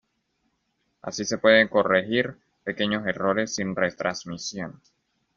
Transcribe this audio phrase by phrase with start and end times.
[1.03, 4.81] Así se pueden corregir pequeños errores, sin retransmisión.